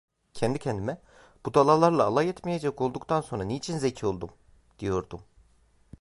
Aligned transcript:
Kendi 0.33 0.59
kendime: 0.59 0.97
"Budalalarla 1.45 2.03
alay 2.03 2.29
etmeyecek 2.29 2.81
olduktan 2.81 3.21
sonra 3.21 3.43
niçin 3.43 3.77
zeki 3.77 4.05
oldum?" 4.05 4.29
diyordum. 4.79 5.21